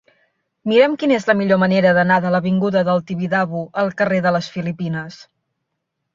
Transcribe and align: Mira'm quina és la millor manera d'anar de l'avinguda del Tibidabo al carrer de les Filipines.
Mira'm 0.69 0.95
quina 1.03 1.15
és 1.17 1.27
la 1.31 1.35
millor 1.41 1.59
manera 1.63 1.91
d'anar 1.97 2.17
de 2.23 2.31
l'avinguda 2.37 2.83
del 2.89 3.05
Tibidabo 3.11 3.63
al 3.83 3.93
carrer 4.01 4.25
de 4.29 4.35
les 4.39 4.51
Filipines. 4.57 5.21